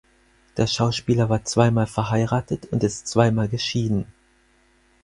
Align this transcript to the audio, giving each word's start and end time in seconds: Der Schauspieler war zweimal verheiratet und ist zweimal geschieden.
Der 0.57 0.65
Schauspieler 0.65 1.29
war 1.29 1.43
zweimal 1.45 1.85
verheiratet 1.85 2.65
und 2.71 2.83
ist 2.83 3.05
zweimal 3.05 3.47
geschieden. 3.47 4.07